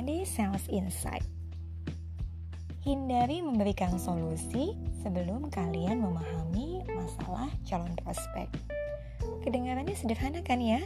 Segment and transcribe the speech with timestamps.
[0.00, 1.20] Sales Insight.
[2.80, 4.72] Hindari memberikan solusi
[5.04, 8.48] sebelum kalian memahami masalah calon prospek.
[9.44, 10.80] Kedengarannya sederhana kan ya?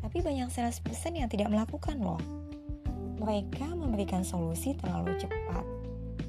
[0.00, 2.16] Tapi banyak salesperson yang tidak melakukan loh.
[3.20, 5.64] Mereka memberikan solusi terlalu cepat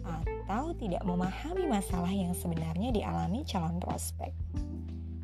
[0.03, 4.35] atau tidak memahami masalah yang sebenarnya dialami calon prospek.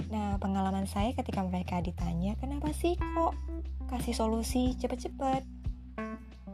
[0.08, 3.36] Nah, pengalaman saya ketika mereka ditanya, kenapa sih kok
[3.92, 5.44] kasih solusi cepet-cepet?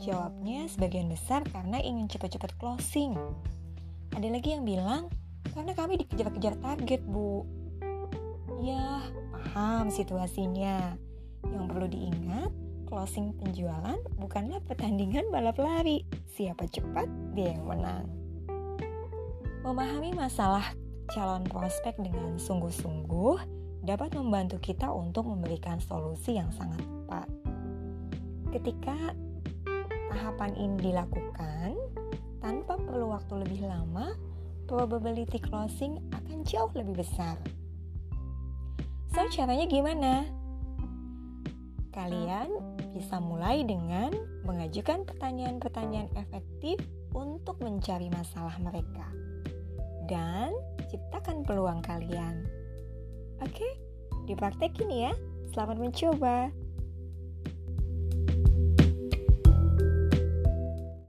[0.03, 3.15] Jawabnya sebagian besar karena ingin cepet-cepet closing.
[4.15, 5.07] Ada lagi yang bilang,
[5.55, 7.47] karena kami dikejar-kejar target, Bu.
[8.59, 10.99] Ya, paham situasinya.
[11.45, 12.51] Yang perlu diingat,
[12.87, 16.03] closing penjualan bukanlah pertandingan balap lari.
[16.35, 18.07] Siapa cepat, dia yang menang.
[19.65, 20.63] Memahami masalah
[21.09, 23.37] calon prospek dengan sungguh-sungguh
[23.85, 27.27] dapat membantu kita untuk memberikan solusi yang sangat tepat.
[28.49, 28.97] Ketika
[30.15, 31.75] tahapan ini dilakukan,
[32.39, 34.15] tanpa perlu waktu lebih lama,
[34.63, 37.35] probability closing akan jauh lebih besar.
[39.11, 40.23] So, caranya gimana?
[41.91, 42.47] Kalian
[42.95, 44.11] bisa mulai dengan
[44.47, 46.79] mengajukan pertanyaan-pertanyaan efektif
[47.15, 49.07] untuk mencari masalah mereka
[50.11, 50.51] dan
[50.91, 52.43] ciptakan peluang kalian.
[53.43, 53.67] Oke,
[54.27, 55.11] dipraktekin ya.
[55.55, 56.51] Selamat mencoba.